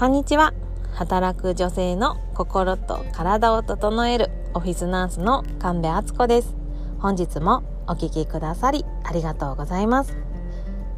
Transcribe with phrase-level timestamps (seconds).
[0.00, 0.54] こんにちは。
[0.94, 6.56] 働く女性の心と体を整えるオフィスナースの神戸敦子です。
[7.00, 10.16] 本日もお聞きくださりありがとうございます。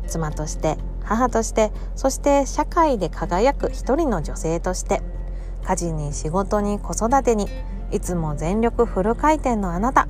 [0.07, 5.03] 妻として母としてそして社会で輝く一人の女性として
[5.65, 7.49] 家事に仕事に子育てに
[7.91, 10.07] いつも全力フル回転のあなた。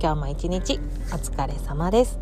[0.00, 0.80] 今日も一日
[1.12, 2.18] お疲れ様です。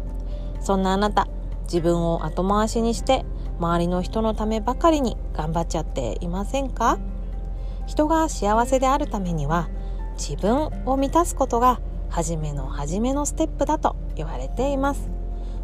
[0.61, 1.29] そんなあなた
[1.63, 3.25] 自分を後回しにして
[3.61, 6.99] 周りの人のためばかりに頑張っちゃっていませんか？
[7.87, 9.69] 人が幸せであるためには
[10.15, 15.11] 自分を満たすことが初めの初めのステップだと言われています。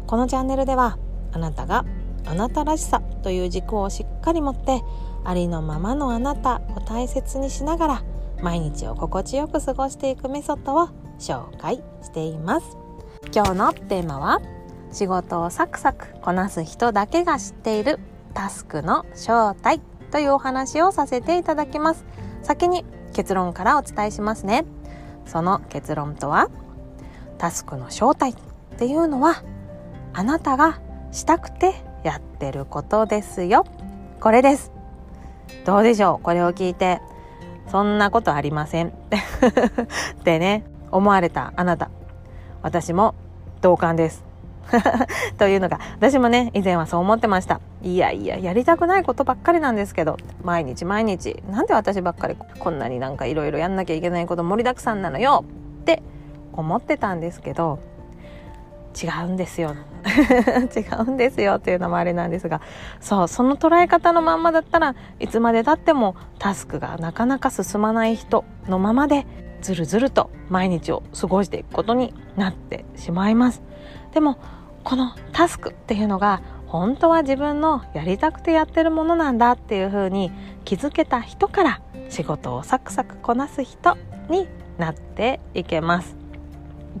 [0.05, 0.99] このチャンネルでは
[1.33, 1.85] あなたが
[2.25, 4.83] あなたらしさという軸をしっかり持って
[5.23, 8.03] ありのままのあなたを大切にしながら
[8.41, 12.77] 毎日を心地よく過ごしていくメソッドを紹介しています。
[13.33, 14.39] 今日のテーマは
[14.91, 17.99] 仕事をサクサクこなす人だけが知っている
[18.33, 19.79] タスクの正体
[20.11, 22.05] というお話をさせていただきます。
[22.41, 24.65] 先に結論からお伝えしますね。
[25.25, 26.49] その結論とは
[27.37, 28.35] タスクの正体っ
[28.77, 29.43] ていうのは
[30.13, 30.79] あなたが
[31.11, 33.65] したくてやってることですよ。
[34.19, 34.71] これです。
[35.65, 36.23] どうでしょう？
[36.23, 37.01] これを聞いて
[37.69, 38.87] そんなことありません。
[40.19, 41.89] ってね思われたあなた。
[42.61, 43.15] 私も
[43.61, 44.26] 同感です。
[45.37, 47.59] というのが私もね以前はそう思ってました。
[47.83, 55.45] いやいややりたくないことばっかりなんですけど毎日毎日なんで私ばっかりこんなになんかいろいろやんなきゃいけないこと盛りだくさんなのよ
[55.81, 56.01] って
[56.53, 57.79] 思ってたんですけど
[59.01, 59.75] 違うんですよ。
[60.75, 62.61] 違うんですよっていうのもあれなんですが
[62.99, 69.27] そうその捉え方のまんまだったらいつまでたってもタスクがなかなか進まない人のままで
[69.61, 73.61] ずるずると毎日を過ごしていくことになってしまいます。
[74.13, 74.37] でも
[74.87, 80.31] このタスクっていうのが本当は自分のやりたくてやってるものなんだっていうふうに
[80.63, 83.97] 気づけた人から仕事をサクサクこなす人
[84.29, 86.15] になっていけます。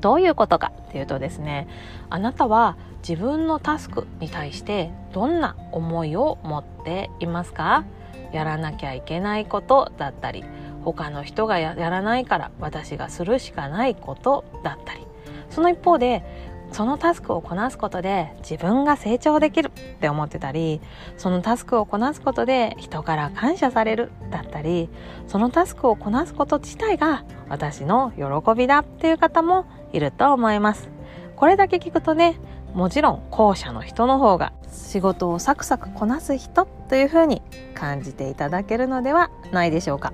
[0.01, 1.69] どういうことかっていうとですね
[2.09, 2.75] あなたは
[3.07, 7.85] 自分のタスクに対してどんな思いを持っていますか？
[8.33, 10.43] やらなきゃいけないことだったり
[10.83, 15.07] 他の人がやらないから私がするしかないことだったり。
[15.49, 16.23] その一方で
[16.71, 20.81] そのタスクをこなすことで自分が成長できるって思ってたり
[21.17, 24.89] そのタスクをこなすことで人から感謝されるだったり
[25.27, 30.89] そのタスクをこなすこと自体が私の喜びだっていう方もいると思います。
[31.35, 32.39] これだけ聞くとね
[32.73, 37.41] もちろん後者の人の方が仕事をサクサクこなす人というふうに
[37.73, 40.13] 感じていただけるのではないでしょうか。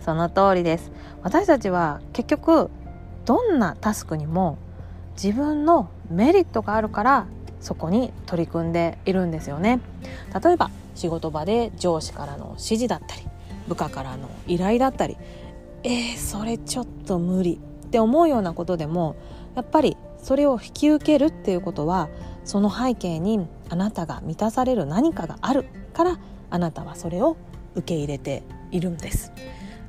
[0.00, 0.92] その通りです。
[1.22, 2.70] 私たちは結局
[3.24, 4.58] どんなタスクにも
[5.22, 7.26] 自分のメリットがあるから
[7.60, 9.80] そこに取り組んでいるんですよね
[10.42, 13.22] 例えば仕事場で上司からの指示だったり
[13.66, 15.16] 部下からの依頼だったり
[15.82, 19.14] えー、それちょっと無理って思うようなことでも
[19.54, 22.08] やっぱりそれを引き受けるっていうことは
[22.44, 26.18] その背景にあなたが満たされる何かがあるから
[26.50, 27.36] あなたはそれを
[27.76, 29.32] 受け入れているんです。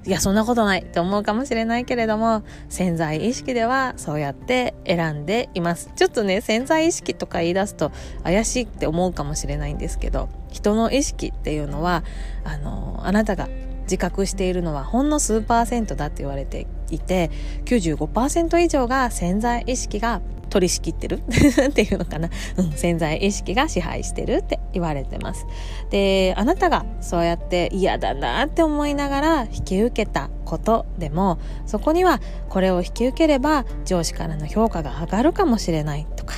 [0.06, 5.92] いやそんなことないって思うかもしれないけれども潜在意識ではそうやって選んでいます。
[5.96, 7.92] ちょっとね潜在意識とか言い出すと
[8.24, 12.04] 怪しいって思うかもしれないんですけど人の意識っていうのは
[12.46, 13.50] あのあなたが
[13.84, 17.32] 自覚しているのはほんの数パーセントだって言われていて
[17.66, 21.22] 95%以上が潜在意識が取り仕切ってる？
[21.70, 25.46] っていうのかな、うん、潜在意識が支配してるって言われてます。
[25.90, 32.20] であなたがそうやって嫌だなって思いながら引き受けたことでもそこには
[32.50, 36.36] これを引き受ければ上司からの評価が上がるかもしれないとか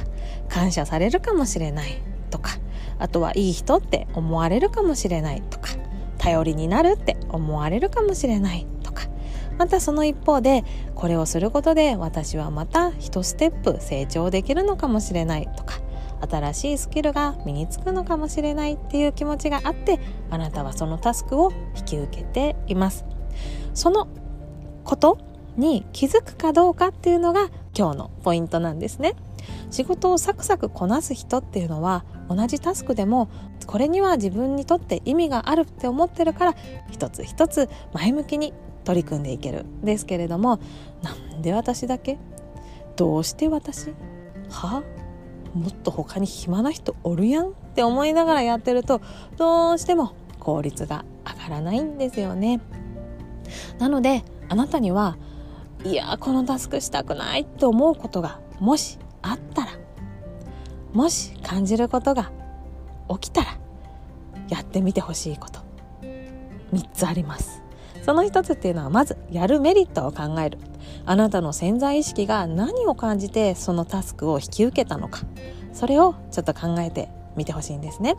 [0.48, 2.58] 感謝されるかもしれないとか
[2.98, 5.70] あとはいい人って思われるかもしれないとか
[6.18, 8.68] 頼りになるって思われるかもしれない
[9.60, 10.64] またその一方で
[10.96, 15.80] これをすることで私はまた一ステップ成長できるのかもしれないとか
[16.28, 20.00] 新しいスキルが身につくのかもしれないっていう気持ちがあって
[20.32, 23.06] あなたはそのタスクを引き受けています。
[23.74, 24.08] その
[24.84, 25.18] こと
[25.56, 29.14] に気づくかどうかっていうのが今日のポイントなんですね。
[29.72, 33.30] 仕事をサクサクこなす人っていうのは同じタスクでも
[33.66, 36.56] これには自分にとって意味があるって思ってるから
[36.92, 38.54] 一つ一つ前向きに
[38.84, 39.66] 取り組んでいける。
[39.84, 40.60] ですけれども
[41.02, 42.18] なんで私だけ？
[42.96, 43.94] どうして私？
[44.50, 44.84] は
[45.54, 47.50] もっと他に暇な人おるやん？
[47.50, 49.02] って思いながらやってると
[49.38, 52.62] どうしても効率が上がらないんですよね。
[53.78, 55.18] なのであなたには
[55.84, 59.72] いやこのタスクしたくないって思うことがもしあったら
[60.94, 62.32] もし感じることが
[63.10, 63.58] 起きたら
[64.50, 65.62] やってみてほしいこと
[66.74, 67.59] 3つあります。
[68.10, 70.58] その1つっていうのはまずやるメリットを考える。
[71.06, 75.22] あなたの潜在意識が何を感じてそのタスクを引き受けたのか。
[75.74, 78.16] それをちょっと考えてみてほしいんですね。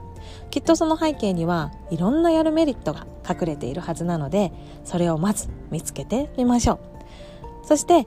[0.51, 4.53] きっとその背景にはいろんなやるメリットが隠れているはずなので
[4.85, 6.75] それをまず見つけてみましょ
[7.65, 7.67] う。
[7.67, 8.07] そして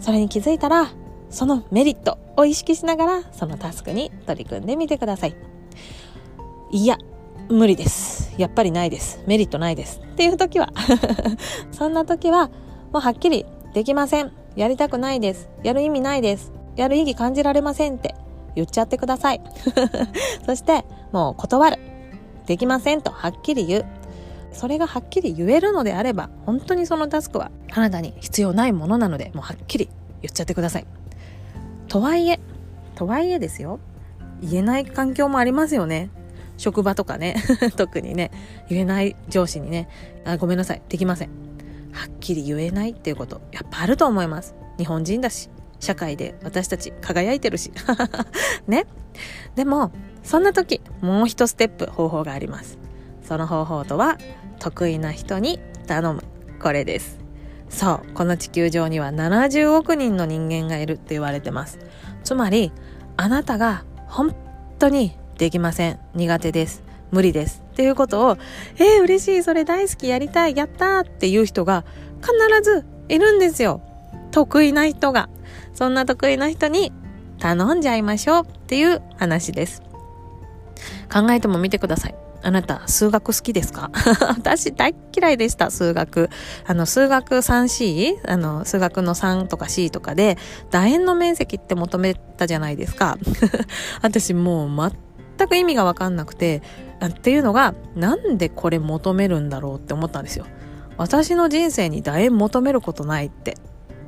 [0.00, 0.92] それに気づいたら
[1.28, 5.36] そのメリットを意識しながらそのタスクに取り組んでみてください。
[6.70, 6.96] いや
[7.50, 8.21] 無理です。
[8.38, 9.22] やっぱりないです。
[9.26, 10.00] メリットないです。
[10.00, 10.72] っていう時は
[11.72, 12.48] そんな時は
[12.92, 14.32] もうはっきりできません。
[14.56, 15.48] やりたくないです。
[15.62, 16.52] やる意味ないです。
[16.76, 18.14] やる意義感じられませんって
[18.54, 19.40] 言っちゃってください。
[20.46, 21.78] そしてもう断る。
[22.46, 23.84] できませんとはっきり言う。
[24.52, 29.88] それがはっきり言えるのであれば本当にそのタスクはあなたに必要ないものなのでもうはっきり
[30.20, 30.86] 言っちゃってください。
[31.88, 32.40] とはいえ
[32.94, 33.80] とはいえですよ。
[34.42, 36.10] 言えない環境もありますよね。
[36.62, 37.34] 職場とかね
[37.74, 38.30] 特にね
[38.68, 39.88] 言えない上司にね
[40.24, 41.30] あごめんなさいできません。
[41.90, 44.54] はっきり言えないっていうことやっぱあると思います。
[44.78, 45.50] 日本人だし
[45.80, 47.72] 社会で私たち輝いてるし。
[48.68, 48.86] ね。
[49.56, 49.90] でも
[50.22, 52.78] そんな時もう一ステップ方法があります。
[53.24, 54.16] その方法とは
[54.60, 55.58] 得意な人に
[55.88, 56.22] 頼む。
[56.62, 57.18] これです。
[57.68, 61.80] そうこの地球上には70億人の人間がいるって言われてます。
[62.22, 62.70] つまり
[63.16, 64.32] あなたが本
[64.78, 66.84] 当にできません苦手です。
[67.10, 67.64] 無理です。
[67.72, 68.38] っていうことを
[68.76, 71.84] えー、嬉しいそれ大好きやりたいやったっていう人が
[72.20, 73.60] 必ずいるんです。
[73.64, 73.82] よ
[74.30, 75.28] 得意な人が
[75.74, 76.92] そんな得意な人に
[77.40, 79.82] 頼んじゃいましょうっていう話です。
[81.12, 83.72] 考えてもみてくださいあなた、数学好きです。
[83.72, 83.90] か
[84.28, 86.28] 私大嫌いでした、数学。
[86.66, 88.16] あの、数学 3C?
[88.26, 90.36] あの、数学の3とか C とかで、
[90.70, 92.96] 楕円の面積って求めたじゃないです。
[92.96, 93.16] か。
[94.02, 94.68] 私もう
[95.38, 96.62] 全く意味がわかんなくて、
[97.04, 100.46] っていうのが、なんでこれ求めるんだろうって思ったんですよ。
[100.96, 103.56] 私の人生に楕円求めることないって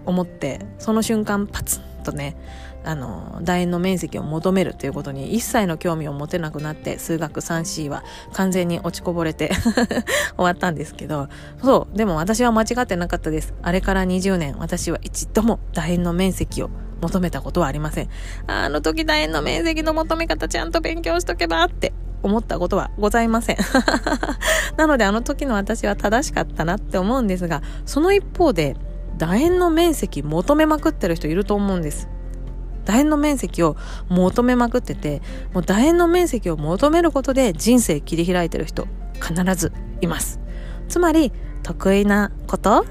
[0.07, 2.37] 思って、その瞬間パツンとね、
[2.85, 9.51] あの、楕円の面積を求めるということに一切の興味を持てなくなって、数学 3C は完全に落ちこぼれて
[10.37, 11.29] 終わったんですけど、
[11.63, 13.55] そう、でも私は間違ってなかったです。
[13.63, 16.71] あれから20年、私は一度も楕円の面積を
[17.05, 18.09] 求めたことはありません。
[18.47, 21.93] あの時楕円の面積の求め方ちゃんと勉強しとけばって
[22.23, 23.57] 思ったことはございません。
[24.77, 28.77] なのであの時の私は正しかったなって思うんですが、その一方で、
[29.19, 32.09] 楕円の面積求めまくってる人いると思うんです。
[32.87, 33.77] 楕円の面積を
[34.09, 35.21] 求めまくってて、
[35.53, 40.41] もう楕円の面積を求めることで人生切り開いてる人必ずいます。
[40.89, 42.85] つまり、得意なこと、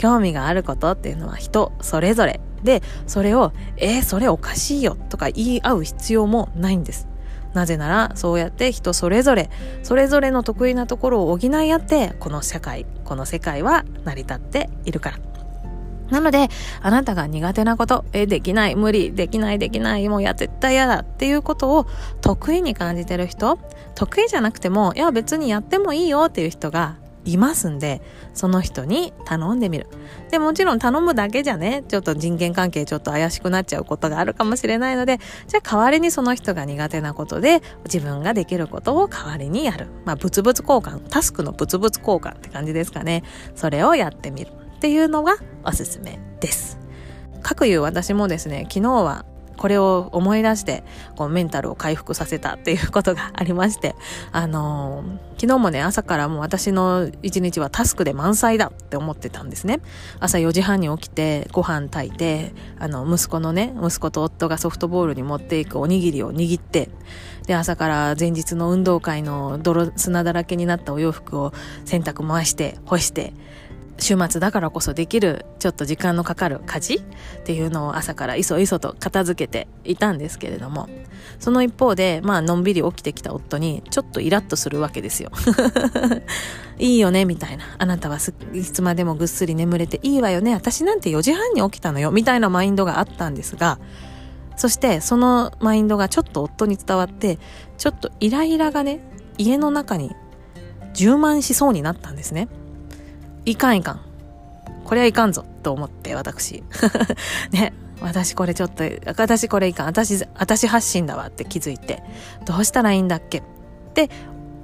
[0.00, 7.08] 興味があることっていうのは人それぞれで、それを、えー、それおかしいよとか言い合う必要もないんです。
[7.54, 9.50] なぜなら、そうやって人それぞれ、
[9.82, 15.18] それぞれの得意なところを補い合って、この社会、この世界は成り立っているから。
[16.10, 16.48] なので、
[16.82, 21.86] あなたが苦手なこと、え、できない、無理、できない、できない、もうや、絶対嫌だっていうことを
[22.20, 23.58] 得意に感じてる人、
[23.94, 28.00] 得意じゃなくても、いや別にやってもいいよっていう人がいますんで、
[28.34, 29.86] その人に頼んでみる。
[30.30, 39.88] で、もちろん頼むだけじゃね、ちょっと人間関係ちょっと怪しくなっちゃうことがあるかもしれないので、じゃあ代わりにその人が苦手なことで、自分ができることを代わりにやる。
[40.04, 43.22] まあ、物々交換、タスクの物々交換って感じですかね。
[43.54, 44.50] それをやってみる。
[44.76, 46.78] っていうのがおすすめです。
[47.42, 49.26] かくいう私もですね、昨日は
[49.60, 50.84] これを思い出して、
[51.16, 53.94] こうメンタルを回復させたっていうことがありまして、
[54.32, 59.80] あのー、昨日もね、朝からもう私の一日はタスクで満載だって思ってたんですね。
[60.18, 66.88] 朝4時半に起きて、ご飯炊いて、あの、息子のね、息子と夫がソフトボールに持っていくおにぎりを握って、
[67.46, 71.52] で、朝から前日の運動会の泥砂だらけになったお洋服を
[71.84, 73.34] 洗濯回して、干して、
[73.98, 77.00] 週末だからこそできるちょっと時間のかかる家事っ
[77.44, 80.88] ていうのを朝からいそいそと片付けていたんですけれども
[81.38, 85.30] その一方でまあのんびり起きてきた夫にちょっとイラッとするわけですよ。
[86.78, 87.64] いいよねみたいな。
[87.78, 88.18] あなたは
[88.54, 90.54] いつまでもぐっすり眠れていいわよね。
[90.54, 92.10] 私なんて4時半に起きたのよ。
[92.10, 93.78] みたいなマインドがあったんですが
[94.56, 97.38] そしてそのマインドがちょっと夫に伝わって
[97.78, 99.00] ちょっとイライラがね
[99.38, 100.14] 家の中に
[100.92, 102.48] 充満しそうになったんですね。
[103.50, 104.00] いかんいかん。
[104.84, 106.62] これはいかんぞ、と思って、私。
[107.50, 107.72] ね。
[108.00, 109.86] 私これちょっと、私これいかん。
[109.86, 112.02] 私、私発信だわって気づいて、
[112.46, 113.38] どうしたらいいんだっけ？
[113.38, 113.42] っ
[113.92, 114.08] て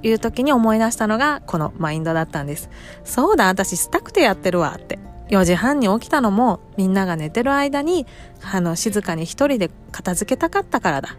[0.03, 2.69] いう時に思い出したのが、このマインドだったんです。
[3.03, 4.99] そうだ、私したくてやってるわって。
[5.29, 8.07] 4時半に起きたのも、みんなが寝てる間に、
[8.41, 11.09] あの、静かに一人で片付けたかったからだ。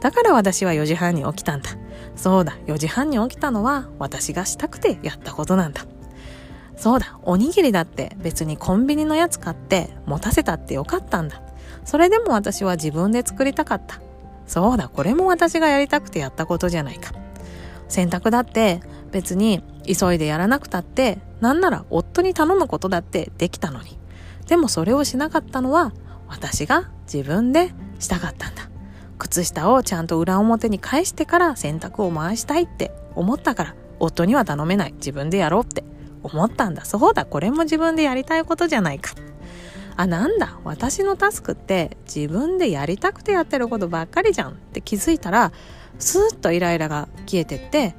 [0.00, 1.70] だから私は4時半に起きたんだ。
[2.14, 5.82] そうだ、4時半に起きたのは、私がしたくてやったことなんだ。
[6.76, 11.42] そうだ、おにぎりだって別にコンビニのやつ買って持たせたってよかったんだ。
[11.84, 14.00] それでも私は自分で作りたかった。
[14.46, 17.12] そうだ、これも私がやりたくてやったことじゃないか。
[17.88, 18.80] 洗濯だって
[19.10, 23.98] 別に急いでやらなくたって、なんなら夫に頼むことだってできたのに。
[24.46, 25.92] でもそれをしなかったのは
[26.28, 28.68] 私が自分でしたかったんだ。
[29.18, 35.84] 靴下をちゃんと裏表に返してから洗濯を回したいって思ったから夫には頼めない自分でやろうって
[36.26, 36.84] 思ったんだ。
[36.84, 39.14] そうだこれも自分でやりたいことじゃないか。
[39.96, 40.58] あなんだ？
[40.64, 45.52] 私のタスクって自分でやりたくてやってることばっかりじゃんって気づいたら
[45.98, 47.94] スーッとイライラが消えてって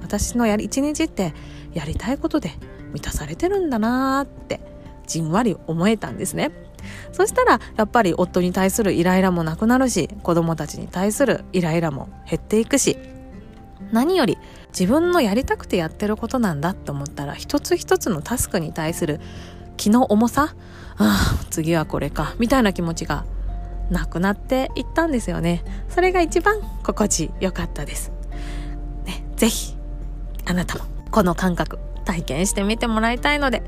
[0.00, 1.34] 私のやり一日って
[1.74, 2.50] やりたいことで
[2.92, 4.60] 満たされてるんだなーって
[5.06, 6.50] じんわり思えたんですね。
[7.12, 12.96] そしたらやっぱり夫に対するイライラもなくなるし子供たちに対するイライラも減っていくし
[13.92, 14.38] 何より
[14.70, 19.20] 自分のやりたくてやってることなんだと思ったら一つ一つのタスクに対する
[19.76, 20.54] 気の重さ
[20.98, 23.24] ああ次はこれかみたいな気持ちが
[23.90, 25.64] なくなっていったんですよね。
[25.88, 28.12] それが一番心地よかったです、
[29.06, 29.76] ね、ぜひ
[30.44, 33.62] あなたもこの感覚体験してみてもらいたいので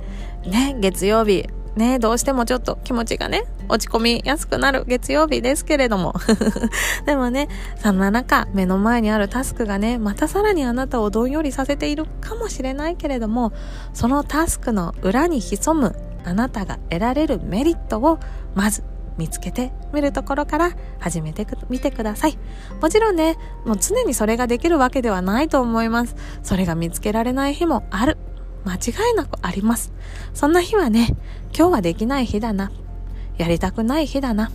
[0.44, 6.14] ね月曜日ね、どうしてもちょっと気持ちがね、落ち込みやすくなる月曜日ですけれども。
[7.06, 7.48] でもね、
[7.82, 13.52] そんな中、目の前にあるタスクがね、またさらにあなたをどんよりさせているかもしれないけれども、
[13.92, 18.18] そのタスクの裏に潜むあなたが得られるメリットを、
[18.54, 18.82] まず
[19.16, 22.38] 見つけてみるところから始めてみてください。
[22.80, 26.16] もちろんね、もう常にそれができるわけではないと思います。
[26.42, 28.16] それが見つけられない日もある。
[28.64, 29.92] 間違いなくあります。
[30.34, 31.16] そんな日はね、
[31.56, 32.70] 今日はできない日だな。
[33.38, 34.50] やりたくない日だな。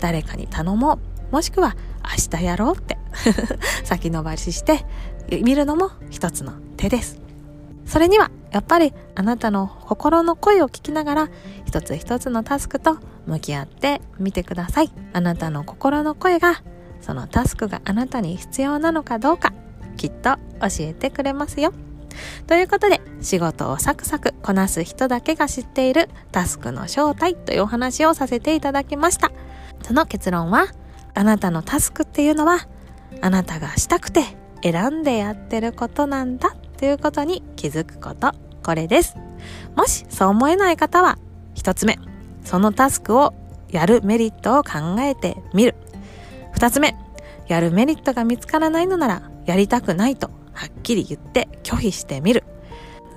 [0.00, 0.98] 誰かに頼も
[1.30, 1.32] う。
[1.32, 2.98] もしくは明日やろうって
[3.84, 4.84] 先延ばしして
[5.42, 7.20] 見るのも一つの手です。
[7.86, 11.28] それにはやっぱりあなたの心の声を聞きながら
[11.66, 14.92] 一つ一つのタスクと向き合ってみてください。
[15.12, 16.62] あなたの心の声が
[17.00, 19.52] そのタスクがあなたに必要なのかどうか
[19.96, 21.72] きっと教えてくれますよ。
[22.46, 29.30] ということで、仕事をサクサクこなす人だけが知っているタスクの正体というお話をさせていただきました。
[29.82, 30.66] その結論は、
[31.14, 32.66] あなたのタスクっていうのは、
[33.20, 34.24] あなたがしたくて
[34.62, 38.32] 選んでやってることなんだということに気づくこと。
[38.64, 39.16] これです。
[39.76, 41.18] もしそう思えない方は、
[41.54, 41.98] 一つ目、
[42.44, 43.34] そのタスクを
[43.70, 45.74] やるメリットを考えてみる。
[46.52, 46.94] 二つ目、
[47.48, 52.44] やるメリットが見つからないのなら、やりたくないとはっきり言って拒否してみる。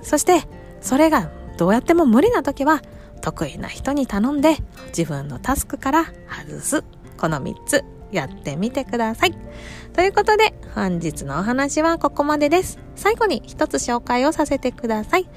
[0.02, 0.44] そして、
[0.82, 2.82] それがどうやっても無理な時は、
[3.22, 4.58] 得意な人に頼んで
[4.90, 6.84] 自分のタスクから外す。
[7.18, 9.34] この3つやってみてください。
[9.94, 12.80] ということで、本日のお話はここまでです。
[12.96, 15.28] 最後に一つ紹介をさせてください。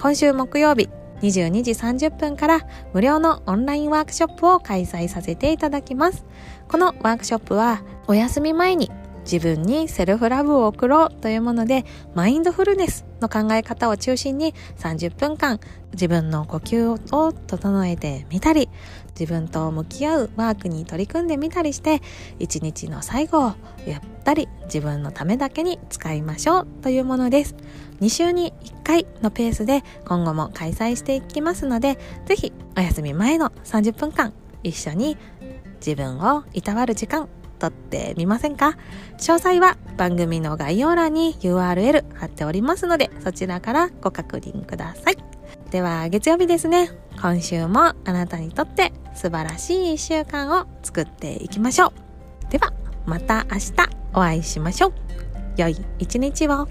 [0.00, 0.88] 今週木曜日、
[1.20, 2.60] 22時30分から
[2.92, 6.24] 無料のオンラインワークショップを開催させていただきます。
[6.68, 8.90] このワークショップはお休み前に
[9.24, 15.58] 自分にセルフラブを送ろうというもので、マインドフルネスの考え方を中心に30分間
[15.92, 18.68] 自分の呼吸を整えてみたり、
[19.18, 22.00] 自分と向き合うワークに取り組んでみたりして、
[22.38, 23.52] 一日の最後を
[23.86, 27.54] やったり自分のためだけに使いましょうというものです。
[28.00, 35.16] 2週に1回のペースで今後も開催していきますので、ぜひお休み前の30分間一緒に
[35.76, 37.28] 自分をいたわる時間
[37.58, 38.76] 撮ってみませんか？
[39.18, 45.16] 詳細は番組の概要欄に URL 貼っておりますので、そちらからご確認ください。
[45.70, 46.90] では、月曜日ですね。
[47.20, 51.92] 今週もあなたにとって素晴らしい一週間を作っていきましょ
[52.48, 52.50] う。
[52.50, 52.72] では、
[53.06, 53.72] また明日
[54.12, 54.92] お会いしましょう。
[55.56, 56.68] 良い一日を。